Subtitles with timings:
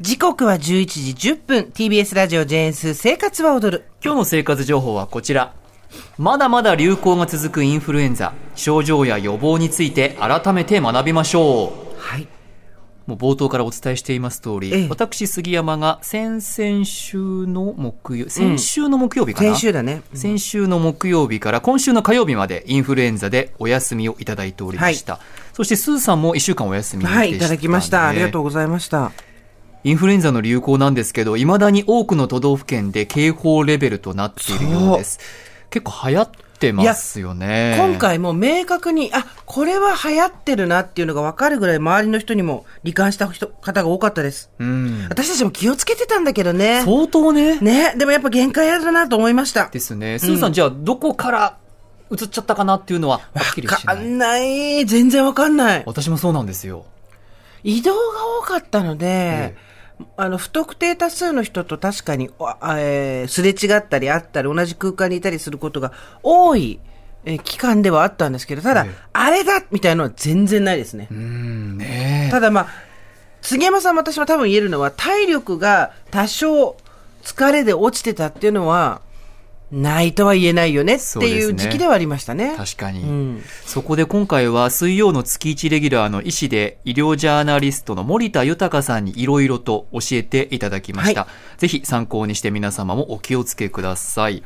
[0.00, 0.58] 時刻は11
[1.14, 1.70] 時10分。
[1.74, 3.84] TBS ラジオ JS 生活は踊る。
[4.02, 5.52] 今日の生活情報はこちら。
[6.16, 8.32] まだまだ流行が続くインフルエンザ。
[8.54, 12.00] 症状や予防について改めて学びましょう。
[12.00, 12.26] はい。
[13.06, 25.22] もう冒頭からお伝えしています通り、ええ、私杉山が先々週の木曜先週の木曜日かな、うん、先週だね、うん、先週の木曜日から今週の火曜日までインフルエンザでお休みをいただいておりました、はい、
[25.54, 28.06] そしてスーさんも1週間お休みでした、ね、はいいただきました。
[28.06, 29.10] ありがとうございました
[29.84, 35.18] インフルエンザの流行なんですけどいまだに多くの都道府県で警報レベルとなっているようです
[35.70, 37.76] 結構流行ってますよね。
[37.78, 44.50] 今回も明確に、あ、これは流行ってるなっていうのが分かるぐらい周りの人にも罹患した人方が多かったです。
[44.58, 45.06] うん。
[45.08, 46.82] 私たちも気をつけてたんだけどね。
[46.84, 47.58] 相当ね。
[47.60, 47.94] ね。
[47.96, 49.68] でもやっぱ限界あるなと思いました。
[49.68, 50.18] ですね。
[50.18, 51.56] スーさん、うん、じゃあどこから
[52.10, 53.96] 移っちゃったかなっていうのははっきりしない。
[53.96, 54.84] わかんない。
[54.84, 55.82] 全然わかんない。
[55.86, 56.84] 私もそうなんですよ。
[57.62, 57.98] 移動が
[58.40, 59.69] 多かったので、ええ
[60.16, 62.30] あの、不特定多数の人と確かに、
[62.78, 66.80] えー、すれ違ったり会ったり、同じ空間にいたりすることが多い、
[67.24, 71.08] えー、期間ではあったんですけど、ただ、あれだみたいなのは全然ないですね。
[71.10, 72.68] うんねただまあ、
[73.42, 76.76] 杉山さんも私も多分言えるのは、体力が多少
[77.22, 79.00] 疲れで落ちてたっていうのは、
[79.72, 82.52] ないとは言えないよねっていう時期ではありましたね。
[82.52, 94.42] ね確かに、うん、そこで今回は水曜の月1レギュラーの医師で医療ジャーナリストの森田豊さんにいろいろと教えていただきました、はい、ぜひ参考にして皆様もお気をつけください。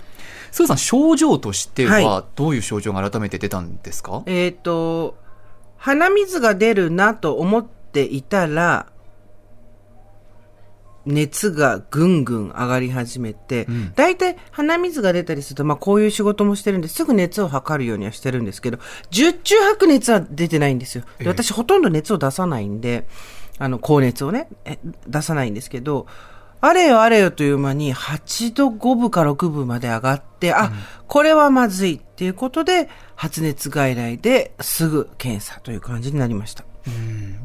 [0.51, 5.17] スーさん、症状としてはどういう症状が改めて出たんですか、はい、えっ、ー、と、
[5.79, 8.87] 鼻水が出るなと思っていたら、
[11.07, 18.79] 熱がぐんぐん上がり始めて、大、体、鼻水が出たりすると、まあこういう仕事もしてるんですぐ熱を測るようにはしてるんですけど、
[19.11, 21.05] 十中八九熱は出てないんですよ。
[21.19, 23.07] で私ほとんど熱を出さないんで、
[23.59, 24.49] あの、高熱をね、
[25.07, 26.07] 出さないんですけど、
[26.61, 30.71] あれよあれよという間に8度5分か6分まで上がって、あ、うん、
[31.07, 36.65] これはまずいっていうことで、発熱外来ですぐ検査という感じになりました。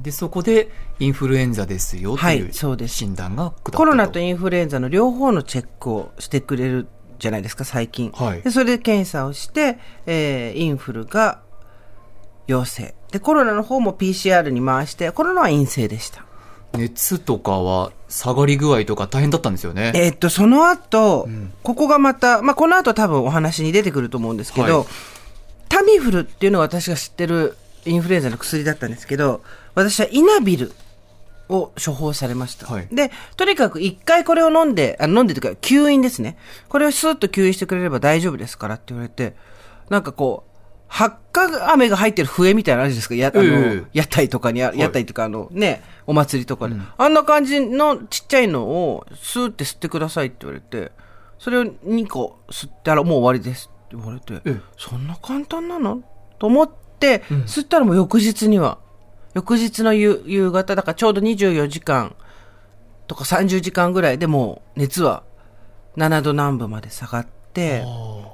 [0.02, 0.70] でそこで
[1.00, 6.88] インフルエンザですよという診断が下ったコロナとインフルエンザの両方のチェックをしてくれる
[7.20, 11.42] じゃないですか最近、はい、でそれで検査をして、えー、インフルが
[12.48, 12.96] 陽性。
[13.12, 16.26] でコロナの方も PCR に回してコロナは陰性でした。
[16.74, 19.92] 熱とかは下がり具合とか大変だったんですよね。
[19.96, 24.88] えー、っと、その後、うん、ここがまた、まあ、この後多分お話に出てくると思うんですけど、はい、
[25.68, 29.42] タミフルっていうのが私が知ってるインフルエンザの薬だったんですけど、
[29.76, 30.72] 私はイナビル
[31.50, 32.68] を処方されました。
[32.68, 36.38] はい、で、とにかく一回これを飲んで、あ飲んでというか吸引ですね。
[36.70, 39.36] これをスーッと吸引してくれれば大丈夫ですからって言われて、
[39.90, 40.50] なんかこう、
[40.88, 43.16] 発火飴が入ってる笛みたいなのあるじゃないですか。
[43.16, 50.92] や、あの、屋台とかにあ、屋台とかあの、ね、お祭りとかで、うん、あんな感じのちっちゃいのをスーって吸ってくださいって言われて、
[51.38, 54.42] それを2個吸ったらもう終わりですって言われて、
[54.78, 56.04] そんな簡単なの？
[56.40, 56.89] と思って、
[57.32, 58.78] うん、吸ったらもう翌日には、
[59.34, 62.16] 翌日の夕夕方、だからちょうど24時間
[63.08, 65.24] とか30時間ぐらいでもう熱は
[65.98, 67.84] 7度南部まで下がって、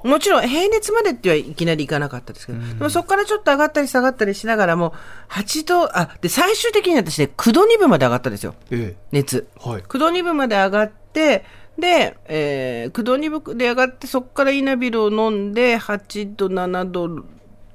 [0.04, 4.94] もちろん平熱までってはいきなりいかなかったですけど、でもそこからちょっと上がったり下がったりしながらも、
[5.30, 8.54] 8度、あ、で、最終的に私ね、9度2分まで上がったんですよ。
[8.70, 9.48] ええ、熱。
[9.58, 9.82] はい。
[9.82, 11.44] 9度2分まで上がって、
[11.78, 17.24] で、えー、9度2分で上がって、そこからイナビルを飲んで、8度、7度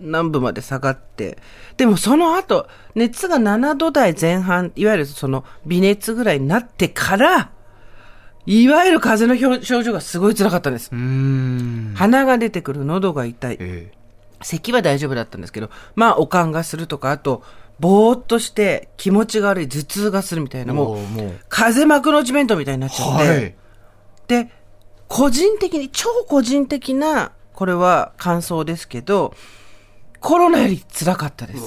[0.01, 1.38] 南部まで下がって、
[1.78, 7.51] でもその後、熱が7度台前半、いわゆるその微熱ぐらいになってから、
[8.45, 10.90] いわゆる風邪の症状がすごい辛かったんです。
[11.96, 13.58] 鼻が出てくる、喉が痛い。
[13.59, 17.43] えー、咳は大丈夫だったんですけど、まあ、おかんがするとか、あと、
[17.79, 20.97] ぼーっとして気持ちが悪い、頭痛がするみたいな、もう、
[21.49, 23.55] 風幕の内弁当みたいになっちゃって、はい、
[24.28, 24.52] で、
[25.08, 29.35] 個人的に、超個人的な、これは感想ですけど、
[30.22, 31.62] コロナより辛かったです。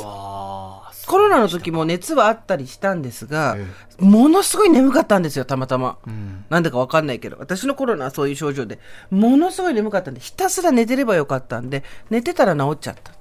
[1.07, 3.67] コロナの時も熱はあったりしたんですが、え
[4.01, 5.99] え、ものすごい眠かったんですよ、たまたま。
[6.07, 7.37] うん、なんだかわかんないけど。
[7.39, 8.79] 私のコロナはそういう症状で、
[9.11, 13.13] ものすごい眠かったんで、ひたすら寝てればよかったんで、寝てたら治っちゃった。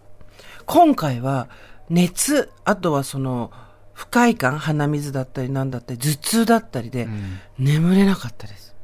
[0.65, 1.49] 今回は、
[1.89, 3.51] 熱、あとはその、
[3.93, 8.75] 不快感、鼻水だったりなんだったり、頭痛だったりで、うん、眠れなかったです。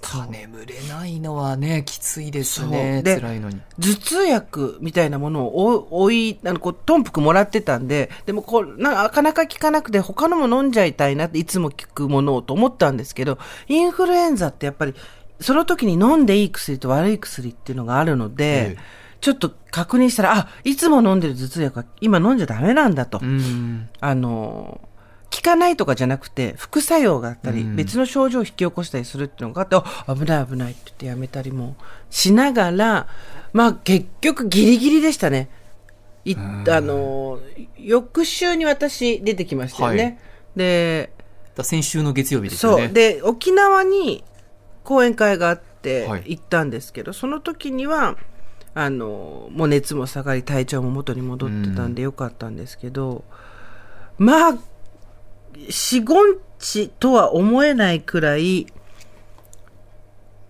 [0.00, 3.02] か眠れないのはね、きついですね。
[3.02, 3.60] で辛いのに。
[3.80, 13.38] 頭痛薬みたいなものをお追い、あの、こう、トンプクもらってたんで、でもこう、ななかなか効かなくて他のも飲んじゃいたいなっていつも効くものをと思ったんですけど、
[13.68, 14.94] インフルエンザってやっぱり、
[15.40, 23.18] その時に飲んでいい薬と悪い薬っていうのがあるので、ええちょっと確認したら、あ、いつも飲んでる頭痛薬は今飲んじゃダメなんだと。
[23.20, 23.88] うん。
[24.00, 24.80] あの、
[25.34, 31.76] 効かないとかじゃなくて、副作用があったり、うん別の症状を引き起こしたりするっていうのがあって、あ危ない危ないって言ってやめたりも
[32.10, 33.08] しながら、
[33.52, 35.48] まあ結局ギリギリでしたね。
[36.24, 37.38] いあの、
[37.78, 40.02] 翌週に私出てきましたよね。
[40.02, 40.18] はい
[40.56, 41.12] で、
[41.54, 42.88] だ先週の月曜日ですよね。
[42.88, 44.24] で、沖縄に
[44.84, 48.16] 講演会があってはい行ったんですけど、その時には、
[48.74, 53.24] あの、もう熱も下がり、体調も元に戻ってたんでよかったんですけど、
[54.18, 54.58] まあ、
[55.70, 56.14] 四五
[56.58, 58.66] 日とは思えないくらい、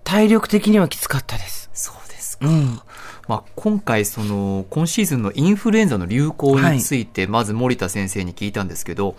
[0.05, 1.70] 体力的にはきつかったです。
[1.73, 2.47] そうですか。
[2.47, 2.81] うん。
[3.29, 9.17] まあ、今回その今シーズンのインフルエンザの流行についてまず森田先生に聞いたんですけど、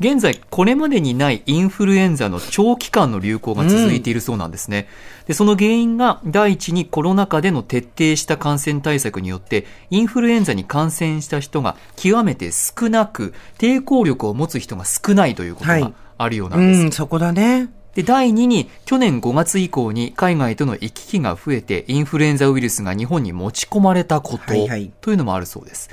[0.00, 4.88] 現在これまでにないインフルエンザの長期間の流行が続いているそうなんですね。
[5.26, 16.80] でその原因が第一にコロナ禍での徹底した感染対策によってインフルエンザに感染した人が極めて少なく抵抗力を持つ人が少ないということがはいあるようなです。
[16.80, 17.70] うんん、そこだね。
[17.94, 25.88] で、第2に、去年5月以降に海外との行き来が増えて、インフルエンザウイルスが日本に持ち込まれたこと、はいはいというのもあるそうです。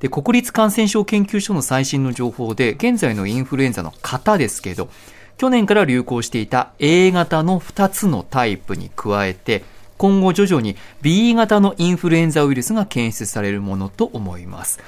[0.00, 4.88] で、国立感染症研究所の最新の情報で、現在のインフルエンザの型ですけど、
[5.36, 9.64] 去年から流行していた A 型の2つのタイプに加えて、
[9.96, 14.78] 今後徐々に B 型のインフルエンザウイルスが検出されるものと思います。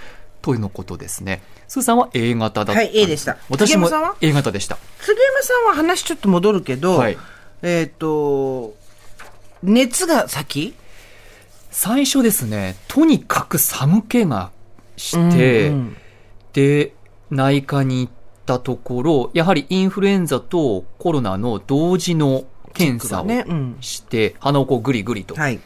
[0.43, 1.43] というのことですね。
[1.69, 3.89] スーさんは A 型だったんはい A でした私も
[4.21, 4.79] A 型でした。
[5.01, 7.19] 杉山さんは話ちょっと戻るけど、はい
[7.63, 8.75] えっ、と、
[9.63, 10.75] 熱が先？
[11.71, 14.51] 最初ですね、とにかく寒気が
[15.01, 15.97] して、うんうん
[16.53, 16.95] で、
[17.31, 18.13] 内科に行っ
[18.45, 22.45] たところ、やはりインフルエンザとコロナの同時の
[22.75, 25.37] 検査をねうんして、鼻をこうグリグリと。
[25.37, 25.61] はい。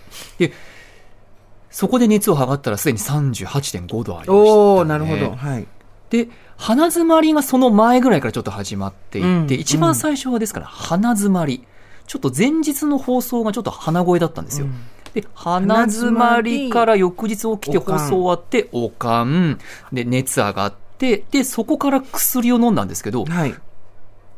[1.70, 4.36] そこで熱を測ったらすでに38.5度ありました、ね。
[4.50, 5.34] おおなるほど。
[5.34, 5.66] はい。
[6.10, 11.64] で、鼻詰まりがその前ぐらいからちょっと始まっていて、うん一番最初はですから鼻詰まり。
[12.06, 14.66] ちょっと前日の放送がちょっと鼻声だったんですよ。
[14.66, 14.75] うん
[15.14, 19.58] で、鼻詰まりから翌日起きて放送終わって、おかん、
[19.93, 23.55] で、熱上がって、で、そこから薬を飲んだんですけど、はい。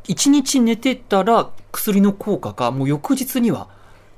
[0.06, 3.68] 一日寝てたら薬の効果か、もう翌日には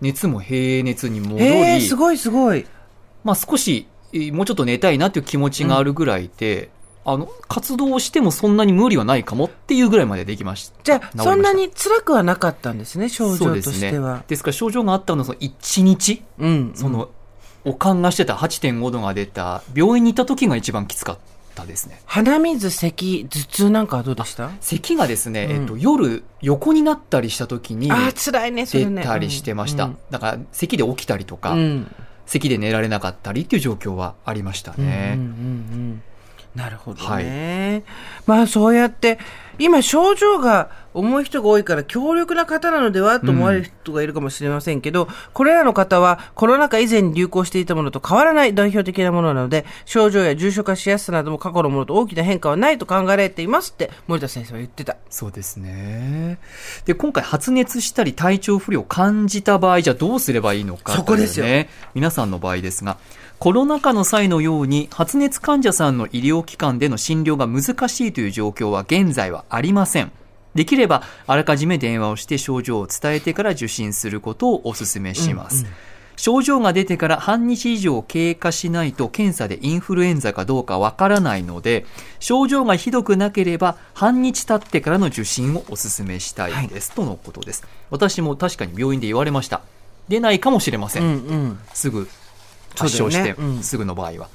[0.00, 2.66] 熱も平熱に戻り、えー、すごいすごい。
[3.24, 6.70] まあ少し、えーもうちょっと寝たいなっていう気持ちがあるぐらいで、
[7.10, 10.74] あの、活動をしてもそんなに無理はないかもっていうぐらいまでできました。
[10.84, 14.24] じゃあ、そんなに辛くはなかったんですね、症状とそうですねしては。。
[14.28, 16.72] ですから症状があったのはその1日、うん。
[16.74, 17.08] その、
[17.64, 21.18] おかんがしてた8.5度が出た、病院に行った時が一番きつかっ
[21.54, 22.00] たですね。
[22.04, 24.50] 鼻水、咳、頭痛なんかはどうでした？
[24.60, 29.02] 咳がですね、うんえっと、夜横になったりした時にああ、辛いね、それね。
[29.02, 29.84] 出たりしてました。
[29.84, 31.94] うんだから、咳で起きたりとか、うん。
[32.26, 35.12] 咳で寝られなかったりっていう状況はありましたうんうんうんね。
[35.14, 36.02] うん
[36.58, 37.84] なるほどね。
[38.26, 39.18] まあそうやって、
[39.60, 54.96] 今症状が重い人が多いから強力な方なのではと思われる人がいるかもしれませんけど、これらの方はコロナ禍以前に流行していたものと変わらない代表的なものなので、症状や重症化しやすさなども過去のものと大きな変化はないと考えられていますって森田先生は言ってた。
[55.10, 56.38] そうですね。
[56.84, 61.46] で、今回発熱したり体調不良を感じた場合、じゃあどうすればいいのかそこですよ。
[61.94, 62.98] 皆さんの場合ですが、
[63.38, 70.10] コロナ禍の際のように発熱患者さんの医療機関での診療が難しいという状況は現在はありません。
[70.56, 75.66] できれば、あらかじめ電話をして症状を伝えてから受診することをお勧めします。
[76.16, 81.86] 症状が出てから半日以上経過しないと検査でインフルエンザかどうかわからないので、
[82.18, 87.64] 症状がひどくなければ半日経ってからの受診をお勧めしたいです、とのことです。
[87.90, 89.60] 私も確かに病院で言われました。
[90.08, 91.02] 出ないかもしれません。
[91.04, 91.58] うんうん。
[91.72, 92.08] すぐ
[92.76, 94.28] 発症して、すぐの場合は。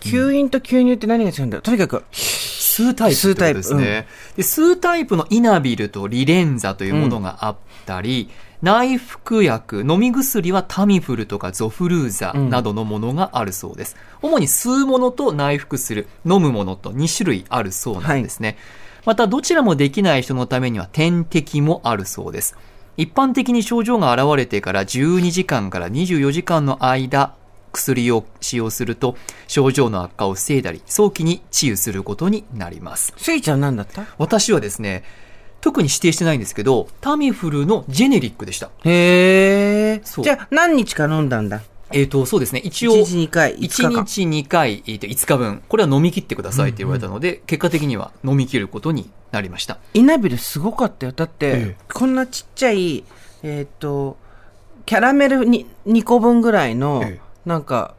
[0.00, 1.62] 吸引と吸入って何が違うんだろう。
[1.62, 8.30] とにかく、吸うタイプ吸うタイプってことですね、で吸うタイプのイナビルとリレンザというものがあったり、
[8.62, 13.96] 内服薬、飲み薬はタミフルとかゾフルーザなどのものがあるそうです。
[14.22, 18.56] 主に吸うものと内服する、飲むものと2種類あるそうなんですね。
[19.04, 22.56] また、どちらもできない人のためには点滴もあるそうです。
[22.96, 27.34] 一般的に症状が現れてから12時間から24時間の間、
[27.72, 29.16] 薬を使用すると
[29.48, 34.06] 症状の悪化を防いだり早期に治癒することになりますスイちゃん何だった？
[34.16, 35.02] 私はですね
[35.64, 38.68] 特に指定してないんですけどタミフルのジェネリックでした。
[38.84, 40.00] へえ。
[40.04, 40.24] そう。
[40.24, 41.62] じゃあ、何日か飲んだんだ？
[41.90, 42.60] えっ、とそうですね。
[42.62, 44.04] 一応1日2回、5日1間。
[44.04, 45.62] 日2回、えーと5日分。
[45.66, 49.78] これは飲み切ってくださいって言われたので、結果的には飲み切ることになりました。
[49.94, 51.12] イナビルすごかったよ。
[51.12, 51.76] だって、ええ。
[51.94, 53.02] こんなちっちゃい、
[53.42, 54.18] えーっ、と、
[54.84, 57.20] キャラメルに2個分ぐらいの、ええ。
[57.48, 57.94] なんか、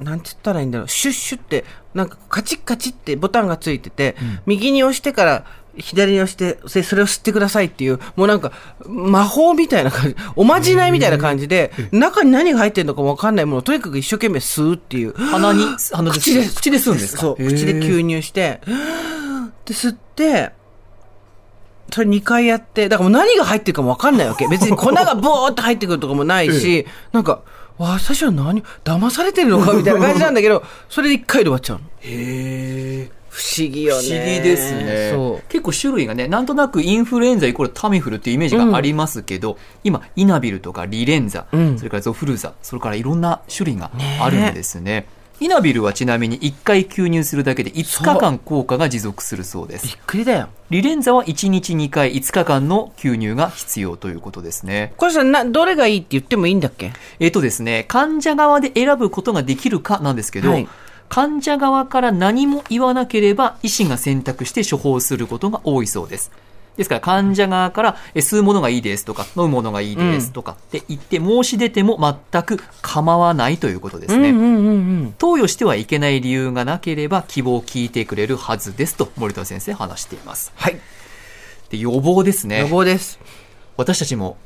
[0.00, 5.44] なんて言ったらいいんだろう、シュッシュって、なんかカチッカチッってボタンがついてて、右に押してから、
[5.76, 8.52] 左に押して、そそれを吸ってくださいっていう、もうなんか、
[8.86, 15.12] 魔法みたいな感じ、おまじないみたいな感じで、中に何が入ってるのかもわかんないものを、とにかく一生懸命吸うっていう。
[15.14, 17.20] 鼻に鼻で口で、口で吸うんですか？
[17.22, 18.60] そう、口で吸入して、
[19.64, 20.52] で、吸って、
[21.90, 24.48] それ2回やって、だからもう何が入ってるかもわかんないわけ。
[24.48, 27.42] 別に粉がボーって入ってくるとかもないし、 なんか、
[27.78, 28.62] 私は何？
[28.84, 29.72] 騙されてるのか？
[29.72, 31.84] みたいな感じなんだけど、それで1回で終わっちゃうの。
[32.00, 34.08] へー不思議よね。
[34.08, 35.10] 不思議ですね。
[35.10, 35.48] そう。
[35.48, 41.78] 結構種類がねなんとなくインフルエンザイコールタミフルっていうイメージがありますけど、今イナビルとかリレンザ、うん。
[41.78, 45.06] それからゾフルーザそれからいろんな種類があるんですね。
[45.40, 50.48] イナビルはちなみに1回吸入するだけで5日間効果が持続するそうでびっすくりだよ。
[50.68, 54.92] リレンザは1日2回5日間の吸入が必要ということですね。
[54.98, 56.92] これさ、な、どれがいいって言ってもいいんだっけ？
[57.18, 60.68] えっ、とですね患者側で選ぶことができるかなんですけど、はい
[61.12, 66.32] 患者側から何も言わなければ医師が選択して処方することが多いそうです。
[66.78, 71.98] ですから患者側からえ吸うものがいいですとか飲むものがいいですとかって言って申し出ても
[72.32, 74.30] 全く構わないということですね。
[74.30, 74.70] うんうんうんう
[75.08, 75.14] ん。
[75.18, 80.50] 投与してはいけない理由がなければ希望を聞いてくれるはずですと森田先生話しています。
[80.54, 80.80] はい。
[81.68, 82.60] で予防ですね。
[82.60, 83.20] 予防です。
[83.76, 84.38] 私たちも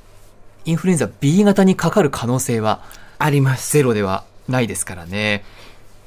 [0.64, 2.82] インフルエンザ B 型にかかる可能性は
[3.18, 3.73] あります。
[3.73, 5.44] ゼロではないですからね。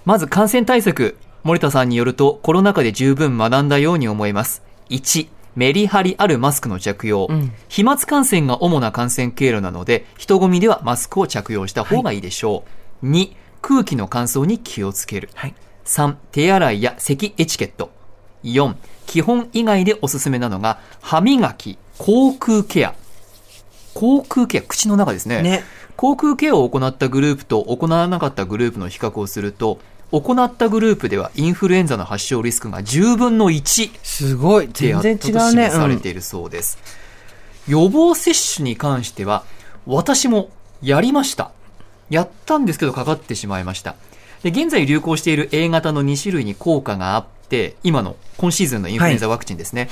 [0.10, 1.18] まず感染対策。
[1.44, 4.63] 森田さんによると、コロナ禍で十分学んだように思います。
[4.89, 7.25] 1、メリハリあるマスクの着用。
[7.25, 12.63] ん飛沫感染が主な感染経路なので、人混みではマスクを着用した方がいいでしょ
[13.04, 13.08] う。
[13.08, 15.30] 2、空気の乾燥に気をつける。
[15.36, 15.54] はい。
[15.86, 17.92] 3、手洗いや咳エチケット。
[18.44, 22.96] 4、基本以外でおすすめなのが、歯磨き、口腔ケア。
[23.94, 25.44] 口腔ケア、口の中ですね。
[25.44, 25.63] ね。
[26.00, 29.80] 口腔ケアを行ったグループと行わなかったグループの比較をすると、
[30.12, 34.68] 行ったグループではインフルエンザの発症リスクが10分の1すごい。
[34.68, 35.50] で全然違うね。
[35.51, 36.80] 示されているそうです。
[37.68, 39.44] 予防接種に関しては、
[39.86, 40.50] 私も
[40.82, 41.51] やりました。
[42.10, 43.96] やったんですけどかかってしまいました。
[44.42, 49.89] で現在流行している A 型の2種類に効果があって、今の今シーズンのインフルエンザワクチンですね。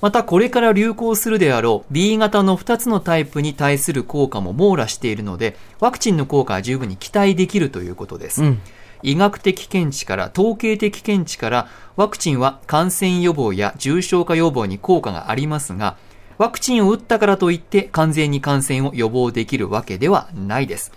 [0.00, 8.42] またこれから流行するであろう B 型の2つのタイプに対する効果も網羅しているので、ワクチンの効果は十分に期待できるということです。
[8.42, 8.60] うん。
[9.02, 15.96] 医学的見地から統計的見地からワクチンは感染予防や重症化予防に効果がありますが
[16.38, 20.92] ワクチンを打ったからといって完全に感染を予防できるわけではないです。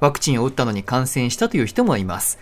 [0.00, 2.38] ワクチンを打ったのに感染したという人もいます。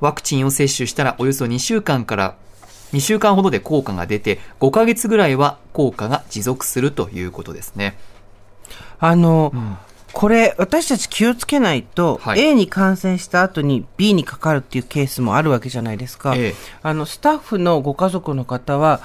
[0.00, 2.34] ワクチンを接種したらおよそ2週間から
[2.92, 7.96] 2週間ほどで効果が出て5ヶ月ぐらいは効果が持続するということですね。
[8.98, 9.78] あの、ん
[10.12, 16.34] これ、私たち気をつけないと、はい A に感染した後に B にかかるっていうケースもあるわけじゃないですか。
[16.36, 19.00] ええあの、スタッフのご家族の方は、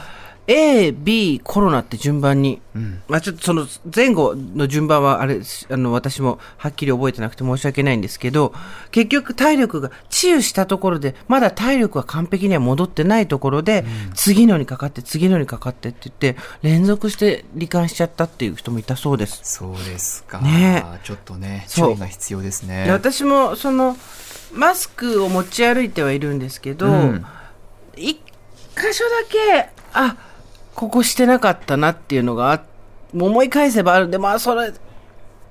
[0.48, 3.02] A、B、コロナって順番に、ん。
[3.10, 8.54] まあちょっとその前後の順番はあれ、あの、私もはっきり覚えてなくて申し訳ないんですけど、
[8.92, 19.42] 結局体力が治癒したところで、まだ体力は完璧には戻ってないところで、次のにかかって、次のにかかってって言って、連続して罹患しちゃったっていう人もいたそうです。
[19.44, 20.86] そうですか、ね。
[21.04, 22.86] ちょっとね注意が必要ですね。
[22.86, 23.98] で私もその
[24.54, 27.26] マスクを持ち歩いてはいるんですけど、うん。
[27.98, 28.18] 一
[28.78, 30.16] 箇所だけあ
[30.78, 32.62] ここしてなかったなっていうのがあ
[33.12, 34.08] 思い返せばある。
[34.08, 34.72] んでまあそれ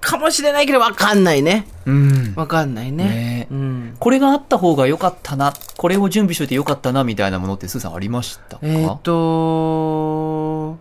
[0.00, 1.66] かもしれないけどわかんないね。
[1.84, 2.32] うん。
[2.36, 3.04] わかんないね。
[3.04, 3.48] ね。
[3.50, 8.60] うん、これがあった方が良かったな、これを準備しといて良かったな、みたいなものって、スーさんありましたか？
[8.62, 10.78] えっ、と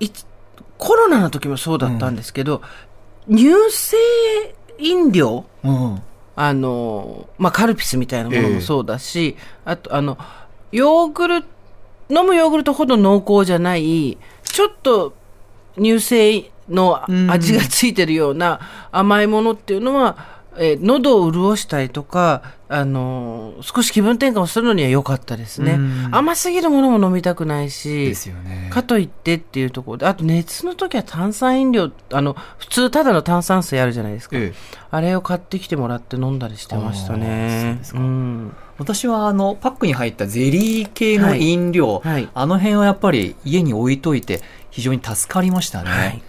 [0.00, 0.10] い
[0.76, 2.62] コロナの時もそうだったんですけど、
[3.30, 3.96] 乳製
[4.78, 6.02] 飲料うん。
[6.34, 10.18] あの、まあ、カルピスみたいなものもそうだし、あと、あの、
[10.72, 11.48] ヨーグルト、
[12.10, 15.14] 飲むヨーグルトほど濃厚じゃない、ちょっと
[15.76, 18.60] 乳製の味がついてるような
[18.90, 26.08] 甘いものっていうのは、えー喉を潤したりとか、あのー少し気分転換をするのには良かったですねうん。
[26.12, 28.70] 甘すぎるものも飲みたくないし、ね。
[28.72, 34.36] かといってっていうところで、あと熱の時は炭酸飲料、あの、普通ただの炭酸水あるじゃないですか。
[34.36, 37.84] ええあれを買ってきてもらって飲んだりしてましたねで。
[37.84, 38.56] すかん。
[38.78, 46.22] 私はあのパックに入ったゼリー系の飲料、はいはいあの辺はやっぱり家に置いといて非常に助かりましたね、はい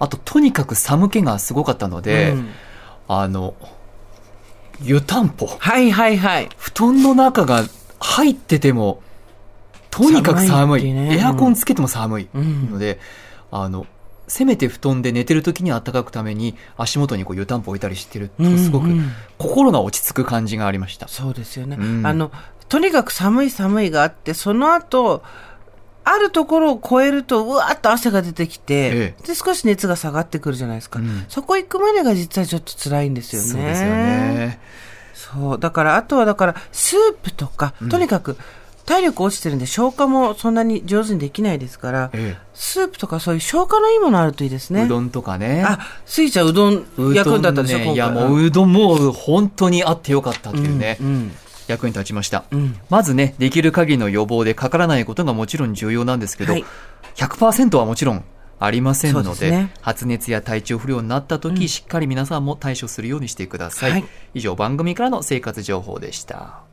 [0.00, 2.48] あととにかく寒気がすごかったので、うん
[3.08, 3.54] あの
[4.82, 5.46] 湯たんぽ。
[5.46, 6.48] はいはいはい。
[6.56, 7.64] 布団の中が
[8.00, 9.02] 入ってても
[9.90, 10.92] とにかく寒い寒い。
[10.92, 12.70] ねエアコンつけても寒いうん。
[12.72, 12.98] ので、
[13.50, 13.86] あの
[14.26, 19.10] せめて布団で寝てる時に暖かくために足元にこう湯たんぽ置いたりしてるとすごくうんうん。
[19.38, 21.76] 心が落ち着く感じがありました、そうですよね。
[21.78, 22.06] うん。
[22.06, 22.32] あの、
[22.68, 25.22] とにかく寒い寒いがあって、その後、
[26.04, 30.98] あるところを超えると、うわーっと汗が出てきて、えで、少し熱が下がってくるじゃないですか。
[30.98, 33.48] うんそこ行くまでが実はちょっと辛いんですよね。
[33.48, 34.58] そうですよね
[35.14, 35.58] そう。
[35.58, 38.36] だから、あとはだから、スープとか、とにかく、
[38.84, 44.84] 体力落ちてるんで消化もそんなに上手にできないですから、えスープとかそういう消化のいいものあるといいですね。
[44.84, 51.32] うどんとかねあ、スイちゃんうどんう役にどん立ったでしょ、ね、いやもううどんもう本当にあってよかったっていうね、うん。
[51.66, 52.76] 役に立ちました、うん。
[52.90, 56.64] まずねできる限りの予防でかからないことがもちろん重要なんですけど、はい。
[57.16, 58.24] 100%はもちろん
[58.58, 59.72] ありませんのでね。
[59.80, 64.04] 発熱や体調不良になった時、しっかり皆さんも対処するようにしてください、はい。
[64.34, 66.63] 以上番組からの生活情報でした